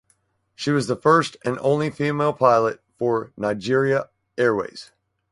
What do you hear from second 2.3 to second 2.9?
pilot